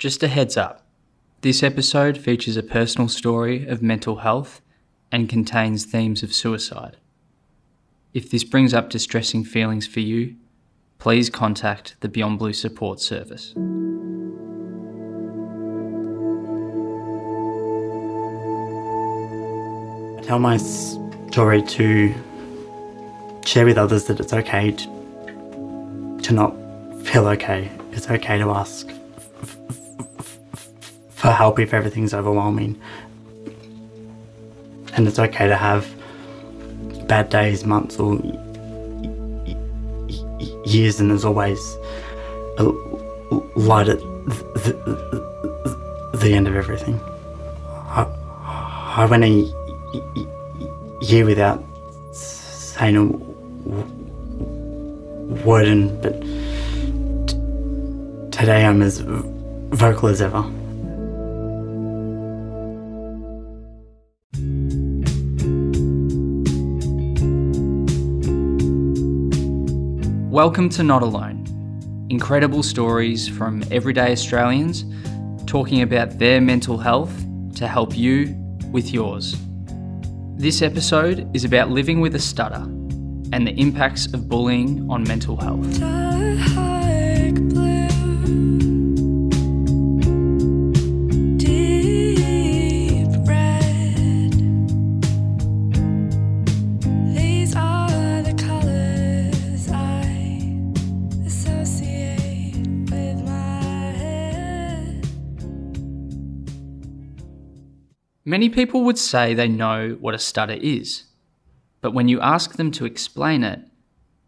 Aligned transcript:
Just 0.00 0.22
a 0.22 0.28
heads 0.28 0.56
up 0.56 0.86
this 1.42 1.62
episode 1.62 2.16
features 2.16 2.56
a 2.56 2.62
personal 2.62 3.06
story 3.06 3.66
of 3.66 3.82
mental 3.82 4.16
health 4.16 4.62
and 5.12 5.28
contains 5.28 5.84
themes 5.84 6.22
of 6.22 6.32
suicide. 6.32 6.96
If 8.14 8.30
this 8.30 8.42
brings 8.42 8.72
up 8.72 8.88
distressing 8.88 9.44
feelings 9.44 9.86
for 9.86 10.00
you, 10.00 10.36
please 10.98 11.28
contact 11.28 11.96
the 12.00 12.08
Beyond 12.08 12.38
Blue 12.38 12.54
Support 12.54 12.98
Service. 13.00 13.52
I 20.18 20.22
tell 20.22 20.38
my 20.38 20.56
story 20.56 21.60
to 21.62 22.14
share 23.44 23.66
with 23.66 23.76
others 23.76 24.04
that 24.04 24.18
it's 24.18 24.32
okay 24.32 24.72
to, 24.72 26.20
to 26.22 26.32
not 26.32 26.56
feel 27.04 27.26
okay. 27.26 27.70
It's 27.92 28.08
okay 28.08 28.38
to 28.38 28.50
ask 28.52 28.90
for 31.20 31.30
help 31.30 31.58
if 31.58 31.74
everything's 31.74 32.14
overwhelming. 32.14 32.80
And 34.94 35.06
it's 35.06 35.18
okay 35.18 35.48
to 35.48 35.56
have 35.56 35.86
bad 37.06 37.28
days, 37.28 37.66
months, 37.66 37.98
or 38.00 38.14
years, 40.64 40.98
and 40.98 41.10
there's 41.10 41.26
always 41.26 41.60
a 42.56 42.64
light 43.54 43.88
at 43.88 43.98
the, 43.98 44.72
the, 46.12 46.18
the 46.18 46.32
end 46.32 46.48
of 46.48 46.56
everything. 46.56 46.98
I, 47.66 48.06
I 48.96 49.04
went 49.04 49.24
a 49.24 49.28
year 51.02 51.26
without 51.26 51.62
saying 52.14 52.96
a 52.96 53.04
word, 55.44 55.68
and 55.68 56.00
but 56.00 56.18
today 58.32 58.64
I'm 58.64 58.80
as 58.80 59.00
vocal 59.00 60.08
as 60.08 60.22
ever. 60.22 60.50
Welcome 70.30 70.68
to 70.70 70.84
Not 70.84 71.02
Alone. 71.02 72.06
Incredible 72.08 72.62
stories 72.62 73.26
from 73.26 73.64
everyday 73.72 74.12
Australians 74.12 74.84
talking 75.44 75.82
about 75.82 76.20
their 76.20 76.40
mental 76.40 76.78
health 76.78 77.12
to 77.56 77.66
help 77.66 77.96
you 77.96 78.32
with 78.70 78.92
yours. 78.92 79.34
This 80.36 80.62
episode 80.62 81.28
is 81.34 81.42
about 81.42 81.70
living 81.70 82.00
with 82.00 82.14
a 82.14 82.20
stutter 82.20 82.62
and 83.32 83.44
the 83.44 83.54
impacts 83.58 84.06
of 84.14 84.28
bullying 84.28 84.88
on 84.88 85.02
mental 85.02 85.36
health. 85.36 85.99
Many 108.30 108.48
people 108.48 108.84
would 108.84 108.96
say 108.96 109.34
they 109.34 109.48
know 109.48 109.98
what 109.98 110.14
a 110.14 110.18
stutter 110.18 110.56
is, 110.60 111.02
but 111.80 111.92
when 111.92 112.06
you 112.06 112.20
ask 112.20 112.54
them 112.54 112.70
to 112.70 112.84
explain 112.84 113.42
it, 113.42 113.58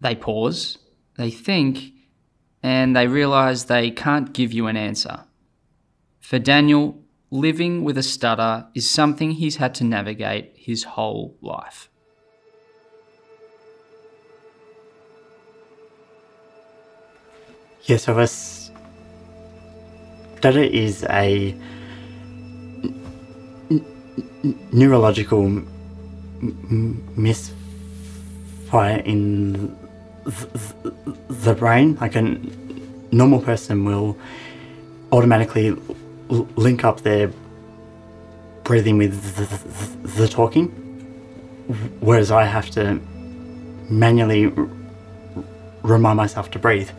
they 0.00 0.16
pause, 0.16 0.78
they 1.16 1.30
think, 1.30 1.92
and 2.64 2.96
they 2.96 3.06
realise 3.06 3.62
they 3.62 3.92
can't 3.92 4.32
give 4.32 4.52
you 4.52 4.66
an 4.66 4.76
answer. 4.76 5.20
For 6.18 6.40
Daniel, 6.40 7.00
living 7.30 7.84
with 7.84 7.96
a 7.96 8.02
stutter 8.02 8.66
is 8.74 8.90
something 8.90 9.30
he's 9.30 9.58
had 9.58 9.72
to 9.76 9.84
navigate 9.84 10.54
his 10.56 10.82
whole 10.82 11.36
life. 11.40 11.88
Yes, 17.84 18.02
so 18.02 18.18
a 18.18 18.26
stutter 18.26 18.74
is 20.58 21.04
a 21.04 21.56
neurological 24.72 25.42
m- 25.44 27.02
misfire 27.16 27.52
in 29.04 29.76
th- 30.24 30.48
th- 30.82 30.94
the 31.28 31.54
brain. 31.54 31.96
Like 32.00 32.14
a 32.14 32.18
n- 32.18 33.08
normal 33.10 33.40
person 33.40 33.84
will 33.84 34.16
automatically 35.12 35.68
l- 35.68 36.48
link 36.56 36.84
up 36.84 37.00
their 37.02 37.30
breathing 38.64 38.96
with 38.98 39.12
the, 39.36 39.44
the, 39.44 40.20
the 40.20 40.28
talking, 40.28 40.68
whereas 42.00 42.30
I 42.30 42.44
have 42.44 42.70
to 42.70 43.00
manually 43.90 44.46
r- 44.46 44.68
remind 45.82 46.16
myself 46.16 46.50
to 46.52 46.58
breathe 46.58 46.90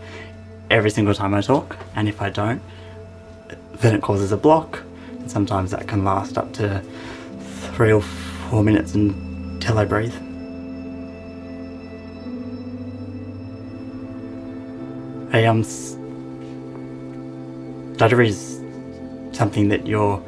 every 0.69 0.89
single 0.89 1.13
time 1.13 1.33
I 1.33 1.41
talk, 1.41 1.77
and 1.95 2.07
if 2.09 2.21
I 2.21 2.29
don't, 2.29 2.61
then 3.81 3.95
it 3.95 4.01
causes 4.01 4.31
a 4.31 4.37
block. 4.37 4.81
Sometimes 5.27 5.71
that 5.71 5.87
can 5.87 6.03
last 6.03 6.37
up 6.37 6.53
to 6.53 6.81
three 7.75 7.91
or 7.91 8.01
four 8.01 8.63
minutes 8.63 8.93
until 8.93 9.77
I 9.77 9.85
breathe. 9.85 10.13
A 15.33 15.47
um, 15.47 15.61
is 18.01 18.61
something 19.31 19.69
that 19.69 19.87
you're 19.87 20.23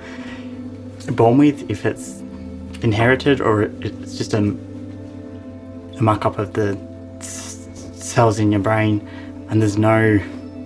born 1.12 1.38
with, 1.38 1.70
if 1.70 1.86
it's 1.86 2.22
inherited 2.82 3.42
or 3.42 3.64
it's 3.64 4.18
just 4.18 4.34
a, 4.34 4.40
a 4.40 6.02
muck 6.02 6.26
up 6.26 6.40
of 6.40 6.54
the 6.54 6.76
cells 7.20 8.40
in 8.40 8.52
your 8.52 8.62
brain 8.62 9.08
and 9.50 9.62
there's 9.62 9.78
no 9.78 10.20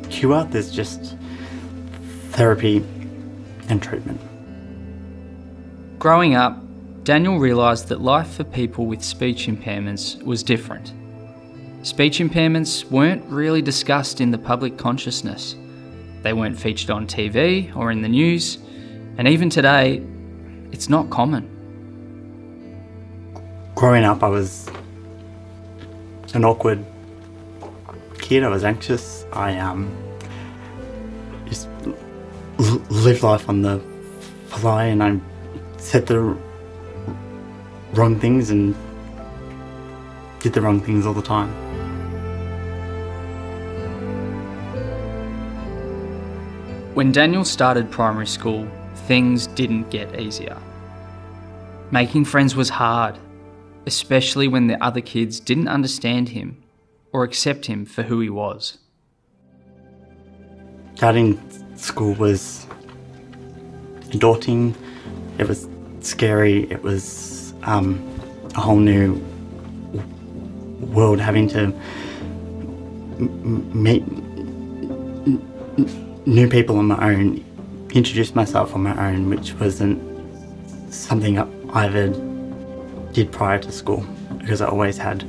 cure, 0.10 0.46
there's 0.46 0.72
just 0.72 1.16
therapy 2.32 2.80
and 3.70 3.82
treatment. 3.82 4.20
Growing 6.00 6.36
up, 6.36 6.62
Daniel 7.04 7.40
realised 7.40 7.88
that 7.88 8.02
life 8.02 8.36
for 8.36 8.44
people 8.44 8.86
with 8.86 9.04
speech 9.04 9.48
impairments 9.48 10.22
was 10.24 10.44
different. 10.44 10.94
Speech 11.84 12.20
impairments 12.20 12.84
weren't 12.92 13.24
really 13.26 13.62
discussed 13.62 14.20
in 14.20 14.32
the 14.32 14.38
public 14.38 14.78
consciousness. 14.78 15.56
They 16.22 16.34
weren't 16.34 16.60
featured 16.60 16.90
on 16.90 17.08
TV 17.08 17.74
or 17.76 17.92
in 17.92 18.02
the 18.02 18.10
news, 18.10 18.58
and 19.18 19.28
even 19.28 19.50
today, 19.50 20.04
it's 20.72 20.90
not 20.90 21.10
common. 21.10 21.56
Growing 23.76 24.04
up, 24.04 24.24
I 24.24 24.28
was 24.28 24.70
an 26.34 26.44
awkward 26.44 26.86
kid. 28.18 28.44
I 28.44 28.50
was 28.50 28.64
anxious. 28.64 29.26
I 29.34 29.58
um 29.58 29.90
just 31.48 31.68
l- 32.90 32.98
lived 32.98 33.24
life 33.24 33.48
on 33.50 33.62
the 33.62 33.82
fly, 34.48 34.86
and 34.86 35.04
I 35.04 35.20
said 35.78 36.06
the 36.08 36.36
wrong 37.94 38.20
things 38.20 38.50
and 38.50 38.76
did 40.40 40.54
the 40.54 40.62
wrong 40.62 40.80
things 40.80 41.06
all 41.06 41.14
the 41.14 41.22
time. 41.22 41.50
When 46.94 47.12
Daniel 47.12 47.46
started 47.46 47.90
primary 47.90 48.28
school, 48.28 48.68
things 49.08 49.48
didn't 49.48 49.90
get 49.90 50.20
easier. 50.20 50.58
Making 51.92 52.26
friends 52.26 52.56
was 52.56 52.70
hard, 52.70 53.18
especially 53.86 54.48
when 54.48 54.68
the 54.68 54.84
other 54.84 55.02
kids 55.02 55.40
didn't 55.40 55.68
understand 55.68 56.30
him 56.30 56.62
or 57.12 57.24
accept 57.24 57.66
him 57.66 57.86
for 57.86 58.04
who 58.04 58.20
he 58.20 58.30
was. 58.30 58.80
Starting 60.96 61.40
school 61.76 62.14
was 62.16 62.68
daunting. 64.18 64.76
It 65.38 65.48
was 65.48 65.68
scary. 66.02 66.64
It 66.72 66.84
was 66.84 67.54
um, 67.64 68.04
a 68.56 68.62
whole 68.62 68.80
new 68.80 69.14
world 70.94 71.20
having 71.20 71.48
to 71.50 71.74
meet 73.20 74.04
new 76.26 76.48
people 76.48 76.78
on 76.78 76.86
my 76.86 77.14
own, 77.14 77.44
introduce 77.92 78.34
myself 78.36 78.74
on 78.74 78.84
my 78.84 79.12
own, 79.12 79.30
which 79.30 79.54
wasn't 79.56 80.00
something 80.94 81.38
I 81.72 81.86
ever 81.86 82.08
did 83.12 83.32
prior 83.32 83.60
to 83.60 83.72
school 83.72 84.06
because 84.40 84.62
I 84.62 84.68
always 84.68 84.98
had 84.98 85.26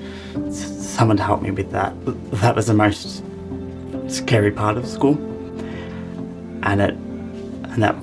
someone 0.53 1.17
to 1.17 1.23
help 1.23 1.43
me 1.43 1.50
with 1.50 1.71
that. 1.73 1.94
That 2.41 2.55
was 2.55 2.67
the 2.67 2.75
most 2.75 3.23
scary 4.09 4.50
part 4.50 4.77
of 4.77 4.87
school 4.87 5.15
and 6.62 6.81
it 6.81 6.94
and 7.71 7.82
that 7.82 7.94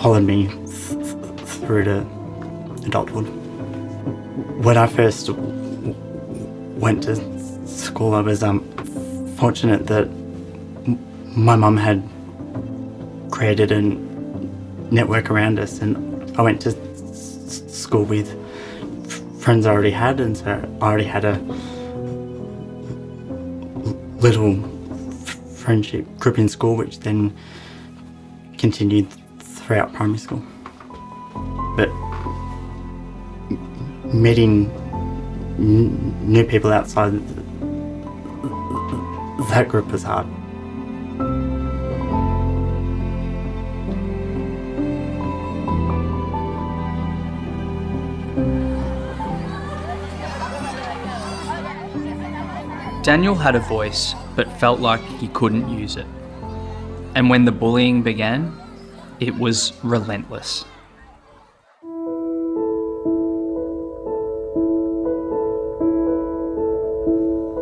followed 0.00 0.22
me 0.22 0.46
th- 0.46 0.66
th- 0.66 1.48
through 1.60 1.84
to 1.84 1.98
adulthood. 2.86 3.26
When 4.64 4.78
I 4.78 4.86
first 4.86 5.28
went 5.28 7.02
to 7.02 7.16
school, 7.66 8.14
I 8.14 8.20
was 8.22 8.42
um, 8.42 8.60
fortunate 9.36 9.86
that 9.88 10.08
my 11.36 11.54
mum 11.54 11.76
had 11.76 12.02
created 13.30 13.72
a 13.72 13.82
network 14.90 15.30
around 15.30 15.58
us, 15.58 15.80
and 15.80 15.94
I 16.38 16.42
went 16.42 16.62
to 16.62 16.72
school 17.68 18.04
with 18.04 18.28
friends 19.42 19.66
I 19.66 19.72
already 19.72 19.90
had, 19.90 20.18
and 20.18 20.34
so 20.34 20.76
I 20.80 20.84
already 20.84 21.04
had 21.04 21.26
a 21.26 21.38
little 24.20 24.54
friendship 25.56 26.06
group 26.18 26.38
in 26.38 26.48
school, 26.48 26.74
which 26.74 27.00
then 27.00 27.36
continued 28.56 29.06
throughout 29.70 29.92
primary 29.92 30.18
school. 30.18 30.42
But 31.76 31.90
meeting 34.12 34.68
new 35.60 36.44
people 36.44 36.72
outside 36.72 37.12
that 39.50 39.68
group 39.68 39.86
was 39.92 40.02
hard. 40.02 40.26
Daniel 53.04 53.36
had 53.36 53.54
a 53.54 53.60
voice, 53.60 54.16
but 54.34 54.50
felt 54.58 54.80
like 54.80 55.00
he 55.20 55.28
couldn't 55.28 55.68
use 55.68 55.94
it. 55.94 56.06
And 57.14 57.30
when 57.30 57.44
the 57.44 57.52
bullying 57.52 58.02
began, 58.02 58.59
it 59.20 59.36
was 59.38 59.72
relentless. 59.84 60.64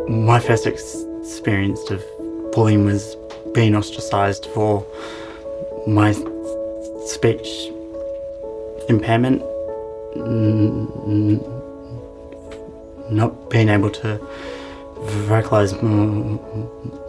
My 0.09 0.41
first 0.41 0.67
ex- 0.67 1.05
experience 1.21 1.91
of 1.91 2.03
bullying 2.53 2.85
was 2.85 3.17
being 3.53 3.75
ostracised 3.75 4.47
for 4.47 4.87
my 5.87 6.13
speech 7.07 7.49
impairment, 8.89 9.43
not 13.11 13.51
being 13.51 13.69
able 13.69 13.91
to 13.91 14.21
vocalize 15.27 15.75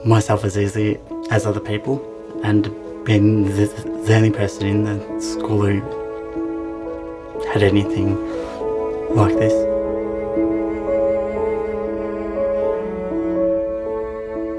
myself 0.06 0.44
as 0.44 0.58
easily 0.58 1.00
as 1.30 1.46
other 1.46 1.60
people, 1.60 2.02
and 2.44 2.68
being 3.10 3.46
the, 3.56 3.66
the 4.06 4.16
only 4.16 4.30
person 4.30 4.68
in 4.68 4.84
the 4.84 5.20
school 5.20 5.66
who 5.66 7.44
had 7.52 7.64
anything 7.64 8.10
like 9.16 9.34
this. 9.34 9.52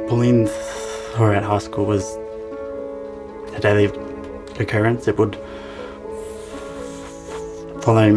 Bullying 0.08 0.48
throughout 0.48 1.44
high 1.44 1.58
school 1.58 1.84
was 1.84 2.04
a 3.54 3.60
daily 3.60 3.84
occurrence. 4.58 5.06
It 5.06 5.16
would 5.16 5.36
follow 7.82 8.10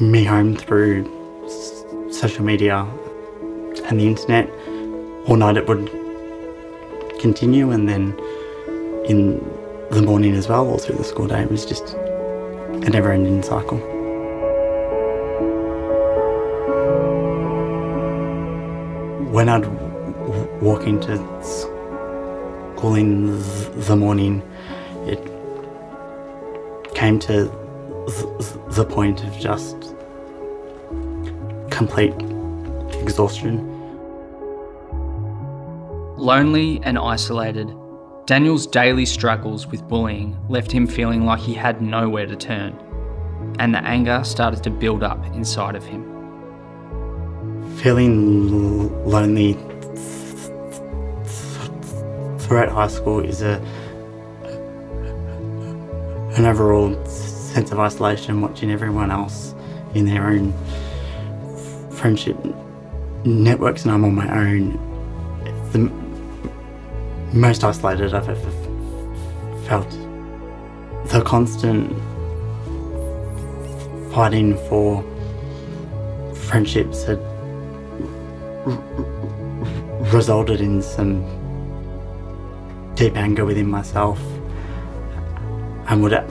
me 0.00 0.24
home 0.24 0.56
through 0.56 1.04
social 2.10 2.44
media 2.44 2.84
and 3.84 4.00
the 4.00 4.08
internet. 4.08 4.50
All 5.28 5.36
night 5.36 5.56
it 5.56 5.68
would 5.68 5.88
continue, 7.20 7.70
and 7.70 7.88
then 7.88 8.20
in 9.06 9.38
the 9.90 10.02
morning 10.02 10.34
as 10.34 10.48
well, 10.48 10.66
all 10.66 10.78
through 10.78 10.96
the 10.96 11.04
school 11.04 11.26
day. 11.28 11.42
It 11.42 11.50
was 11.50 11.64
just 11.64 11.94
a 11.94 12.90
never 12.90 13.12
ending 13.12 13.42
cycle. 13.42 13.78
When 19.30 19.48
I'd 19.48 19.66
walk 20.60 20.86
into 20.86 21.16
school 21.42 22.94
in 22.94 23.38
the 23.86 23.96
morning, 23.96 24.42
it 25.06 25.20
came 26.94 27.18
to 27.20 27.44
the 28.70 28.84
point 28.88 29.22
of 29.24 29.38
just 29.38 29.94
complete 31.70 32.14
exhaustion. 33.02 33.72
Lonely 36.16 36.80
and 36.82 36.98
isolated, 36.98 37.72
Daniel's 38.26 38.66
daily 38.66 39.06
struggles 39.06 39.68
with 39.68 39.86
bullying 39.86 40.36
left 40.48 40.72
him 40.72 40.84
feeling 40.88 41.24
like 41.24 41.38
he 41.38 41.54
had 41.54 41.80
nowhere 41.80 42.26
to 42.26 42.34
turn, 42.34 42.76
and 43.60 43.72
the 43.72 43.78
anger 43.84 44.24
started 44.24 44.64
to 44.64 44.70
build 44.70 45.04
up 45.04 45.24
inside 45.26 45.76
of 45.76 45.84
him. 45.84 46.02
Feeling 47.76 49.06
lonely 49.06 49.52
throughout 52.40 52.68
high 52.68 52.88
school 52.88 53.20
is 53.20 53.42
a 53.42 53.62
an 56.36 56.46
overall 56.46 56.92
sense 57.06 57.70
of 57.70 57.78
isolation, 57.78 58.40
watching 58.40 58.72
everyone 58.72 59.12
else 59.12 59.54
in 59.94 60.04
their 60.04 60.26
own 60.26 60.52
friendship 61.92 62.36
networks, 63.24 63.84
and 63.84 63.92
I'm 63.92 64.04
on 64.04 64.16
my 64.16 64.28
own. 64.36 64.95
Most 67.32 67.64
isolated 67.64 68.14
I've 68.14 68.28
ever 68.28 68.50
felt. 69.66 69.90
The 71.06 71.22
constant 71.24 71.92
fighting 74.12 74.56
for 74.68 75.04
friendships 76.34 77.04
had 77.04 77.18
resulted 80.12 80.60
in 80.60 80.80
some 80.80 81.24
deep 82.94 83.16
anger 83.16 83.44
within 83.44 83.68
myself 83.68 84.18
and 85.88 86.02
would 86.02 86.12
at, 86.12 86.30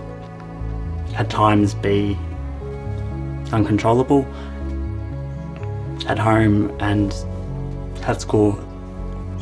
at 1.16 1.30
times 1.30 1.74
be 1.76 2.18
uncontrollable 3.52 4.26
at 6.08 6.18
home 6.18 6.76
and 6.80 7.14
at 8.04 8.22
school, 8.22 8.58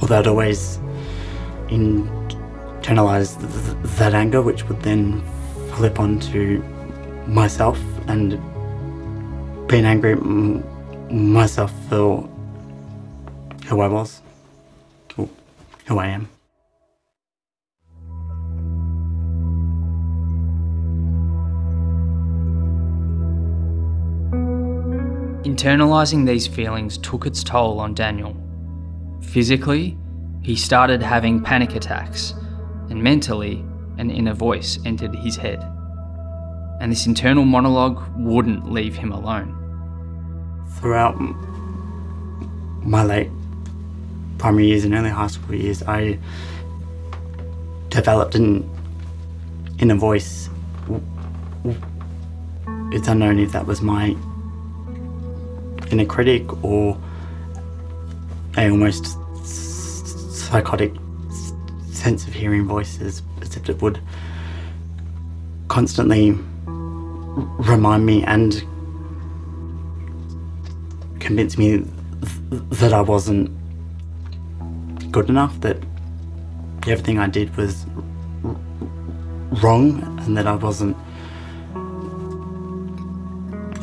although 0.01 0.19
I'd 0.19 0.27
always 0.27 0.79
internalize 1.69 3.39
th- 3.39 3.51
th- 3.51 3.95
that 3.97 4.13
anger, 4.13 4.41
which 4.41 4.67
would 4.67 4.81
then 4.81 5.21
flip 5.75 5.99
onto 5.99 6.63
myself 7.27 7.79
and 8.07 8.39
being 9.67 9.85
angry 9.85 10.15
myself 11.09 11.71
for 11.89 12.29
who 13.67 13.79
I 13.81 13.87
was, 13.87 14.21
who 15.15 15.99
I 15.99 16.07
am. 16.07 16.29
Internalizing 25.43 26.25
these 26.25 26.47
feelings 26.47 26.97
took 26.97 27.25
its 27.25 27.43
toll 27.43 27.79
on 27.79 27.93
Daniel. 27.93 28.35
Physically, 29.21 29.97
he 30.43 30.55
started 30.55 31.01
having 31.01 31.41
panic 31.41 31.75
attacks, 31.75 32.33
and 32.89 33.01
mentally, 33.01 33.63
an 33.97 34.11
inner 34.11 34.33
voice 34.33 34.77
entered 34.85 35.15
his 35.15 35.37
head. 35.37 35.59
And 36.81 36.91
this 36.91 37.07
internal 37.07 37.45
monologue 37.45 38.03
wouldn't 38.17 38.69
leave 38.69 38.95
him 38.95 39.11
alone. 39.11 39.57
Throughout 40.79 41.17
my 42.85 43.03
late 43.03 43.29
primary 44.37 44.67
years 44.67 44.83
and 44.83 44.93
early 44.93 45.09
high 45.09 45.27
school 45.27 45.55
years, 45.55 45.81
I 45.83 46.19
developed 47.87 48.35
an 48.35 48.69
inner 49.79 49.95
voice. 49.95 50.49
It's 52.91 53.07
unknown 53.07 53.39
if 53.39 53.53
that 53.53 53.65
was 53.65 53.81
my 53.81 54.15
inner 55.89 56.05
critic 56.05 56.63
or 56.63 56.97
a 58.57 58.69
almost 58.69 59.17
psychotic 60.53 60.93
sense 61.91 62.27
of 62.27 62.33
hearing 62.33 62.67
voices, 62.67 63.23
as 63.41 63.57
if 63.57 63.67
it 63.67 63.81
would 63.81 63.99
constantly 65.67 66.37
remind 67.71 68.05
me 68.05 68.23
and 68.25 68.63
convince 71.19 71.57
me 71.57 71.77
th- 71.77 72.61
that 72.81 72.93
I 72.93 73.01
wasn't 73.01 73.49
good 75.11 75.27
enough, 75.27 75.59
that 75.61 75.77
everything 76.85 77.17
I 77.17 77.25
did 77.25 77.57
was 77.57 77.87
r- 78.45 78.55
wrong, 79.63 80.03
and 80.19 80.37
that 80.37 80.45
I 80.45 80.53
wasn't 80.53 80.95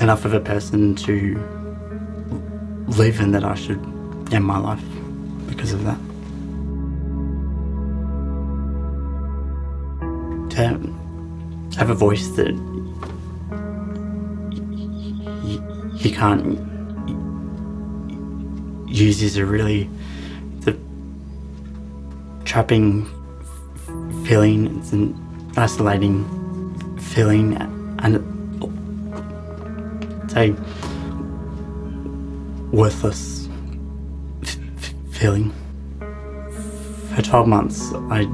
enough 0.00 0.24
of 0.24 0.34
a 0.34 0.40
person 0.52 0.94
to 1.06 1.34
live 2.96 3.18
and 3.18 3.34
that 3.34 3.42
I 3.42 3.56
should 3.56 3.84
end 4.32 4.44
my 4.44 4.58
life 4.58 4.84
because 5.48 5.72
of 5.72 5.82
that. 5.82 5.98
To 10.50 11.78
have 11.78 11.90
a 11.90 11.94
voice 11.94 12.28
that 12.30 12.52
you 15.96 16.10
can't 16.10 16.58
use 18.86 19.22
is 19.22 19.36
a 19.38 19.46
really 19.46 19.88
the 20.60 20.76
trapping 22.44 23.06
feeling. 24.26 24.76
It's 24.78 24.92
an 24.92 25.14
isolating 25.56 26.26
feeling, 26.98 27.56
and 28.00 28.16
it's 30.24 30.34
a 30.36 30.50
worthless 32.70 33.48
feeling. 35.12 35.52
For 37.14 37.22
12 37.22 37.46
months, 37.48 37.92
I 38.10 38.24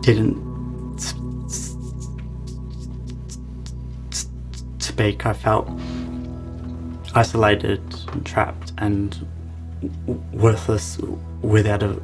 didn't 0.00 0.43
speak. 4.94 5.26
I 5.26 5.32
felt 5.32 5.68
isolated, 7.16 7.82
and 8.12 8.24
trapped, 8.24 8.72
and 8.78 9.26
worthless 10.32 10.98
without 11.42 11.82
a 11.82 11.94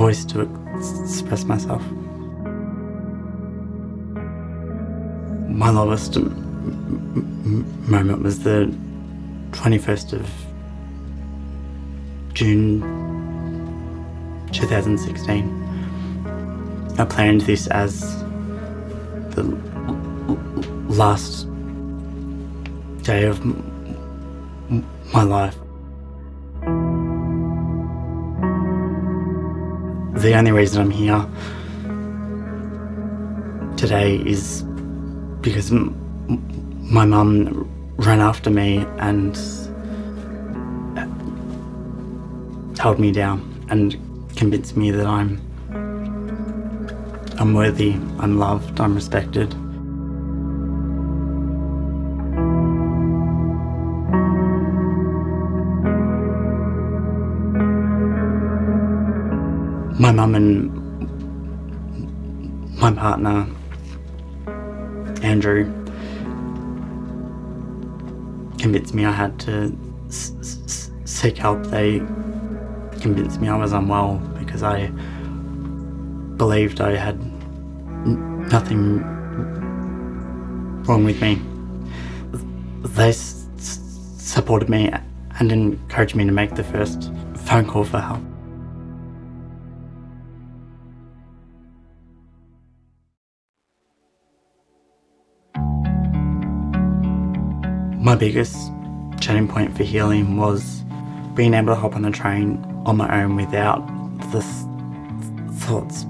voice 0.00 0.24
to 0.24 0.40
express 0.76 1.44
myself. 1.44 1.82
My 5.62 5.70
lowest 5.70 6.18
moment 7.94 8.22
was 8.22 8.40
the 8.40 8.74
21st 9.52 10.14
of 10.14 10.28
June 12.34 12.80
2016. 14.50 15.44
I 16.98 17.04
planned 17.04 17.42
this 17.42 17.68
as 17.68 18.24
the 19.36 19.44
last 21.00 21.46
day 23.04 23.24
of 23.24 23.42
my 25.14 25.22
life. 25.22 25.56
The 30.22 30.34
only 30.34 30.52
reason 30.52 30.82
I'm 30.82 30.90
here 30.90 31.26
today 33.78 34.16
is 34.16 34.62
because 35.40 35.72
my 35.72 37.06
mum 37.06 37.66
ran 37.96 38.20
after 38.20 38.50
me 38.50 38.84
and 38.98 39.34
uh, 40.98 41.06
held 42.82 42.98
me 42.98 43.10
down 43.10 43.38
and 43.70 43.96
convinced 44.36 44.76
me 44.76 44.90
that 44.90 45.06
I'm 45.06 45.40
I'm 47.38 47.54
worthy, 47.54 47.92
I'm 48.18 48.38
loved, 48.38 48.78
I'm 48.82 48.94
respected. 48.94 49.54
My 60.00 60.12
mum 60.12 60.34
and 60.34 60.72
my 62.80 62.90
partner 62.90 63.46
Andrew 65.22 65.64
convinced 68.58 68.94
me 68.94 69.04
I 69.04 69.12
had 69.12 69.38
to 69.40 69.76
s- 70.08 70.32
s- 70.40 70.90
seek 71.04 71.36
help. 71.36 71.66
They 71.66 71.98
convinced 73.02 73.42
me 73.42 73.48
I 73.50 73.56
was 73.56 73.72
unwell 73.72 74.22
because 74.38 74.62
I 74.62 74.86
believed 76.38 76.80
I 76.80 76.96
had 76.96 77.16
n- 78.06 78.48
nothing 78.50 79.02
wrong 80.86 81.04
with 81.04 81.20
me. 81.20 81.42
They 82.96 83.10
s- 83.10 83.46
supported 84.16 84.70
me 84.70 84.90
and 85.38 85.52
encouraged 85.52 86.16
me 86.16 86.24
to 86.24 86.32
make 86.32 86.54
the 86.54 86.64
first 86.64 87.12
phone 87.34 87.66
call 87.66 87.84
for 87.84 88.00
help. 88.00 88.29
My 98.10 98.16
biggest 98.16 98.72
turning 99.20 99.46
point 99.46 99.76
for 99.76 99.84
healing 99.84 100.36
was 100.36 100.82
being 101.34 101.54
able 101.54 101.68
to 101.68 101.76
hop 101.76 101.94
on 101.94 102.02
the 102.02 102.10
train 102.10 102.60
on 102.84 102.96
my 102.96 103.22
own 103.22 103.36
without 103.36 103.86
the 104.32 104.40
th- 104.40 104.66
thoughts 105.60 106.06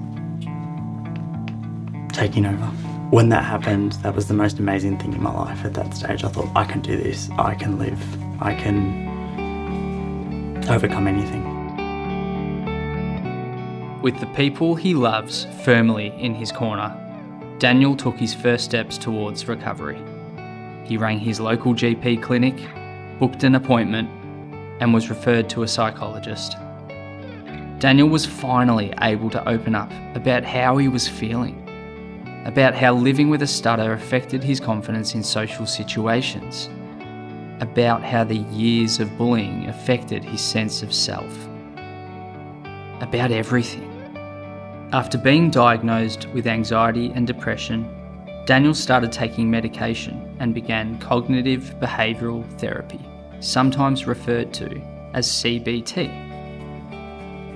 taking 2.11 2.47
over. 2.47 2.65
When 3.11 3.29
that 3.29 3.43
happened, 3.43 3.91
that 4.01 4.15
was 4.15 4.27
the 4.27 4.33
most 4.33 4.57
amazing 4.57 4.97
thing 4.97 5.13
in 5.13 5.21
my 5.21 5.31
life 5.31 5.63
at 5.63 5.75
that 5.75 5.93
stage. 5.93 6.23
I 6.23 6.29
thought, 6.29 6.49
I 6.55 6.65
can 6.65 6.81
do 6.81 6.97
this, 6.97 7.29
I 7.37 7.53
can 7.53 7.77
live, 7.77 8.01
I 8.41 8.55
can 8.55 9.07
overcome 10.71 11.05
anything. 11.07 11.43
With 14.01 14.19
the 14.19 14.25
people 14.35 14.73
he 14.73 14.95
loves 14.95 15.45
firmly 15.63 16.15
in 16.17 16.33
his 16.33 16.51
corner, 16.51 16.97
Daniel 17.59 17.95
took 17.95 18.17
his 18.17 18.33
first 18.33 18.65
steps 18.65 18.97
towards 18.97 19.47
recovery. 19.47 20.01
He 20.91 20.97
rang 20.97 21.19
his 21.19 21.39
local 21.39 21.73
GP 21.73 22.21
clinic, 22.21 22.67
booked 23.17 23.45
an 23.45 23.55
appointment, 23.55 24.09
and 24.81 24.93
was 24.93 25.09
referred 25.09 25.49
to 25.51 25.63
a 25.63 25.67
psychologist. 25.69 26.57
Daniel 27.79 28.09
was 28.09 28.25
finally 28.25 28.93
able 28.99 29.29
to 29.29 29.47
open 29.47 29.73
up 29.73 29.89
about 30.15 30.43
how 30.43 30.75
he 30.75 30.89
was 30.89 31.07
feeling, 31.07 31.55
about 32.45 32.75
how 32.75 32.93
living 32.93 33.29
with 33.29 33.41
a 33.41 33.47
stutter 33.47 33.93
affected 33.93 34.43
his 34.43 34.59
confidence 34.59 35.15
in 35.15 35.23
social 35.23 35.65
situations, 35.65 36.67
about 37.61 38.03
how 38.03 38.25
the 38.25 38.39
years 38.51 38.99
of 38.99 39.17
bullying 39.17 39.67
affected 39.67 40.25
his 40.25 40.41
sense 40.41 40.83
of 40.83 40.93
self, 40.93 41.47
about 42.99 43.31
everything. 43.31 43.87
After 44.91 45.17
being 45.17 45.51
diagnosed 45.51 46.27
with 46.33 46.47
anxiety 46.47 47.13
and 47.15 47.25
depression, 47.25 47.89
Daniel 48.45 48.73
started 48.73 49.13
taking 49.13 49.49
medication 49.49 50.20
and 50.41 50.55
began 50.55 50.97
cognitive 50.97 51.75
behavioural 51.79 52.43
therapy, 52.59 52.99
sometimes 53.39 54.07
referred 54.07 54.51
to 54.55 54.81
as 55.13 55.27
CBT. 55.27 56.09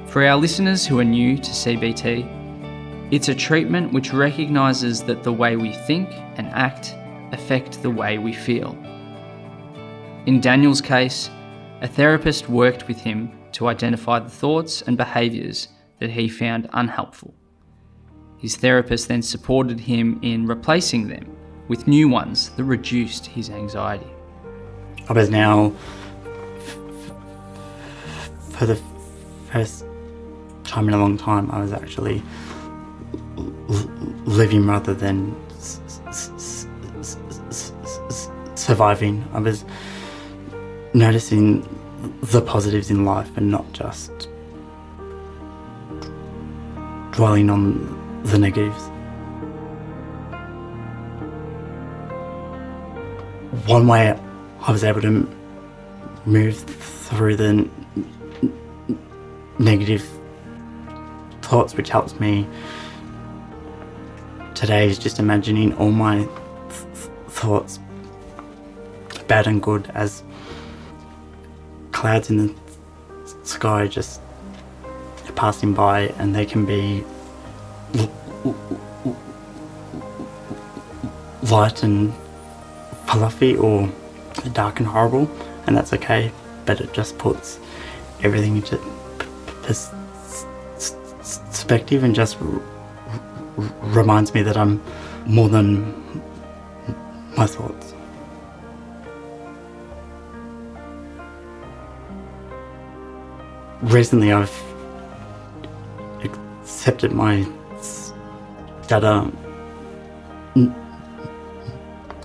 For 0.07 0.23
our 0.23 0.37
listeners 0.37 0.85
who 0.85 0.99
are 0.99 1.03
new 1.03 1.35
to 1.35 1.51
CBT, 1.51 3.11
it's 3.11 3.27
a 3.27 3.35
treatment 3.35 3.91
which 3.91 4.13
recognises 4.13 5.03
that 5.03 5.23
the 5.23 5.33
way 5.33 5.55
we 5.55 5.73
think 5.73 6.09
and 6.37 6.47
act 6.49 6.95
affect 7.31 7.81
the 7.81 7.89
way 7.89 8.19
we 8.19 8.33
feel. 8.33 8.77
In 10.27 10.39
Daniel's 10.39 10.81
case, 10.81 11.31
a 11.81 11.87
therapist 11.87 12.49
worked 12.49 12.87
with 12.87 12.99
him 12.99 13.31
to 13.53 13.67
identify 13.67 14.19
the 14.19 14.29
thoughts 14.29 14.83
and 14.83 14.95
behaviours 14.95 15.69
that 15.99 16.11
he 16.11 16.29
found 16.29 16.69
unhelpful. 16.73 17.33
His 18.37 18.57
therapist 18.57 19.07
then 19.07 19.23
supported 19.23 19.79
him 19.79 20.19
in 20.21 20.45
replacing 20.45 21.07
them 21.07 21.35
with 21.67 21.87
new 21.87 22.07
ones 22.07 22.49
that 22.51 22.63
reduced 22.63 23.25
his 23.25 23.49
anxiety. 23.49 24.07
I 25.09 25.13
was 25.13 25.29
now, 25.29 25.71
for 28.51 28.65
the 28.65 28.79
first 29.51 29.85
time 30.63 30.87
in 30.87 30.93
a 30.93 30.97
long 30.97 31.17
time, 31.17 31.49
I 31.51 31.61
was 31.61 31.73
actually 31.73 32.21
living 34.25 34.65
rather 34.67 34.93
than 34.93 35.35
surviving. 38.55 39.23
I 39.33 39.39
was 39.39 39.65
noticing 40.93 41.67
the 42.21 42.41
positives 42.41 42.89
in 42.89 43.05
life 43.05 43.35
and 43.37 43.51
not 43.51 43.71
just 43.73 44.29
dwelling 47.11 47.49
on 47.49 48.21
the 48.23 48.37
negatives. 48.37 48.89
One 53.63 53.87
way 53.87 54.11
I 54.61 54.71
was 54.71 54.83
able 54.83 55.01
to 55.01 55.27
move 56.25 56.57
through 56.59 57.37
the 57.37 57.67
negative 59.57 60.07
thoughts, 61.41 61.73
which 61.73 61.89
helps 61.89 62.19
me 62.19 62.47
today, 64.53 64.87
is 64.87 64.99
just 64.99 65.19
imagining 65.19 65.73
all 65.77 65.89
my 65.89 66.17
th- 66.17 66.29
th- 66.69 67.09
thoughts, 67.29 67.79
bad 69.27 69.47
and 69.47 69.63
good, 69.63 69.89
as 69.95 70.21
clouds 71.91 72.29
in 72.29 72.37
the 72.37 72.55
sky 73.43 73.87
just 73.87 74.21
passing 75.35 75.73
by, 75.73 76.13
and 76.19 76.35
they 76.35 76.45
can 76.45 76.65
be 76.65 77.03
light 81.49 81.81
and 81.83 82.13
fluffy 83.07 83.55
or 83.55 83.89
dark 84.53 84.79
and 84.79 84.87
horrible, 84.87 85.29
and 85.67 85.75
that's 85.75 85.93
okay. 85.93 86.31
But 86.65 86.81
it 86.81 86.93
just 86.93 87.17
puts 87.17 87.59
everything 88.23 88.55
into 88.57 88.77
perspective 89.63 92.03
and 92.03 92.15
just 92.15 92.37
reminds 93.81 94.33
me 94.33 94.41
that 94.43 94.57
I'm 94.57 94.81
more 95.25 95.49
than 95.49 95.93
my 97.37 97.45
thoughts. 97.45 97.93
Recently, 103.81 104.33
I've 104.33 104.63
accepted 106.23 107.11
my 107.11 107.35
n- 107.35 107.53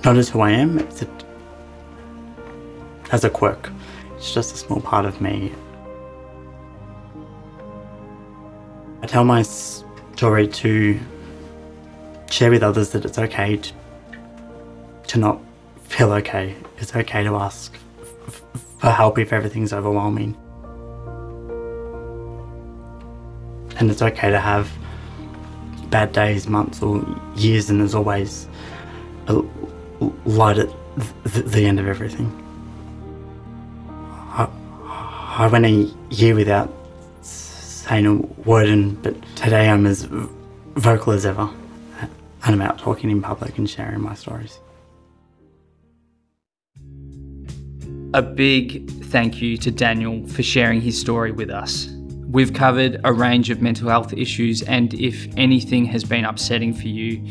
not 0.05 0.17
as 0.17 0.29
who 0.29 0.41
I 0.41 0.51
am, 0.51 0.79
it's 0.79 1.05
as 3.13 3.25
a 3.25 3.31
quirk. 3.31 3.71
It's 4.17 4.33
just 4.33 4.55
a 4.55 4.57
small 4.57 4.81
part 4.81 5.05
of 5.05 5.21
me. 5.21 5.53
I 9.03 9.07
tell 9.07 9.25
my 9.25 9.43
story 9.43 10.47
to 10.49 10.99
share 12.31 12.51
with 12.51 12.63
others 12.63 12.91
that 12.91 13.05
it's 13.05 13.19
okay 13.19 13.57
to, 13.57 13.73
to 15.09 15.19
not 15.19 15.41
feel 15.85 16.13
okay. 16.13 16.55
It's 16.79 16.95
okay 16.95 17.25
to 17.25 17.37
ask 17.37 17.75
for 18.79 18.91
help 18.91 19.19
if 19.19 19.33
everything's 19.33 19.73
overwhelming. 19.73 20.37
And 23.79 23.91
it's 23.91 24.03
okay 24.03 24.31
to 24.31 24.39
have 24.39 24.71
bad 25.89 26.13
days, 26.13 26.47
months, 26.47 26.83
or 26.83 27.05
years, 27.37 27.71
and 27.71 27.81
there's 27.81 27.95
always 27.95 28.47
a 29.27 29.43
light 30.25 30.59
at 30.59 30.69
th- 31.33 31.47
the 31.47 31.67
end 31.67 31.79
of 31.81 31.87
everything. 31.87 32.29
I, 33.89 34.49
I 35.39 35.49
went 35.49 35.67
a 35.67 35.91
year 36.11 36.35
without 36.35 36.73
saying 37.23 38.07
a 38.07 38.15
word, 38.49 38.69
and, 38.69 39.01
but 39.03 39.15
today 39.37 39.69
I'm 39.69 39.87
as 39.87 40.05
vocal 40.75 41.13
as 41.13 41.27
ever. 41.27 41.49
And 42.43 42.55
I'm 42.55 42.63
out 42.63 42.79
talking 42.79 43.11
in 43.11 43.21
public 43.21 43.59
and 43.59 43.69
sharing 43.69 44.01
my 44.01 44.15
stories. 44.15 44.59
A 48.15 48.23
big 48.23 48.91
thank 49.05 49.43
you 49.43 49.59
to 49.59 49.71
Daniel 49.71 50.27
for 50.27 50.43
sharing 50.43 50.81
his 50.81 50.99
story 50.99 51.33
with 51.33 51.51
us. 51.51 51.89
We've 52.29 52.55
covered 52.55 53.01
a 53.05 53.13
range 53.13 53.51
of 53.51 53.61
mental 53.61 53.89
health 53.91 54.13
issues, 54.15 54.63
and 54.63 54.95
if 54.95 55.29
anything 55.37 55.85
has 55.87 56.03
been 56.03 56.25
upsetting 56.25 56.73
for 56.73 56.89
you, 56.89 57.23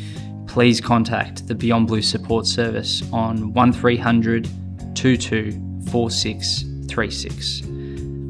please 0.60 0.82
contact 0.82 1.48
the 1.48 1.56
Beyond 1.56 1.88
Blue 1.88 2.02
Support 2.02 2.46
Service 2.46 3.02
on 3.14 3.54
1300 3.54 4.50
22 4.94 5.54
4636. 5.90 7.62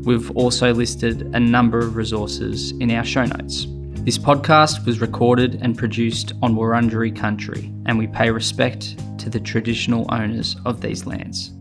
We've 0.05 0.29
also 0.37 0.71
listed 0.71 1.23
a 1.33 1.39
number 1.39 1.79
of 1.79 1.95
resources 1.95 2.69
in 2.73 2.91
our 2.91 3.03
show 3.03 3.25
notes. 3.25 3.65
This 4.05 4.19
podcast 4.19 4.85
was 4.85 5.01
recorded 5.01 5.57
and 5.63 5.75
produced 5.75 6.33
on 6.43 6.53
Wurundjeri 6.53 7.15
country, 7.15 7.73
and 7.87 7.97
we 7.97 8.05
pay 8.05 8.29
respect 8.29 8.95
to 9.17 9.31
the 9.31 9.39
traditional 9.39 10.05
owners 10.13 10.55
of 10.67 10.81
these 10.81 11.07
lands. 11.07 11.51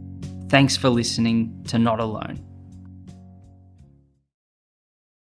Thanks 0.50 0.76
for 0.76 0.90
listening 0.90 1.64
to 1.68 1.78
Not 1.78 1.98
Alone. 1.98 2.47